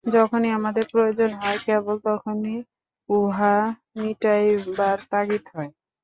যখনই 0.07 0.51
আমাদের 0.51 0.85
প্রয়োজন 0.91 1.31
হয়, 1.33 1.59
কেবল 1.65 1.95
তখনই 2.05 2.57
উহা 3.09 3.55
মিটাইবার 3.97 4.97
তাগিদ 5.11 5.45
হয়। 5.55 5.71